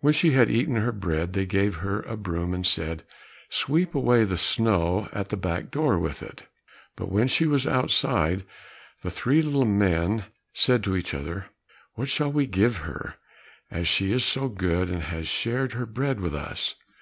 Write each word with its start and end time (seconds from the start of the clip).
When 0.00 0.14
she 0.14 0.30
had 0.32 0.50
eaten 0.50 0.76
her 0.76 0.90
bread, 0.90 1.34
they 1.34 1.44
gave 1.44 1.74
her 1.84 2.00
a 2.00 2.16
broom 2.16 2.54
and 2.54 2.66
said, 2.66 3.02
"Sweep 3.50 3.94
away 3.94 4.24
the 4.24 4.38
snow 4.38 5.10
at 5.12 5.28
the 5.28 5.36
back 5.36 5.70
door 5.70 5.98
with 5.98 6.22
it." 6.22 6.44
But 6.96 7.10
when 7.12 7.28
she 7.28 7.44
was 7.46 7.66
outside, 7.66 8.46
the 9.02 9.10
three 9.10 9.42
little 9.42 9.66
men 9.66 10.24
said 10.54 10.82
to 10.84 10.96
each 10.96 11.12
other, 11.12 11.48
"What 11.92 12.08
shall 12.08 12.32
we 12.32 12.46
give 12.46 12.76
her 12.88 13.16
as 13.70 13.86
she 13.86 14.12
is 14.14 14.24
so 14.24 14.48
good, 14.48 14.88
and 14.90 15.02
has 15.02 15.28
shared 15.28 15.74
her 15.74 15.84
bread 15.84 16.20
with 16.20 16.34
us?" 16.34 16.76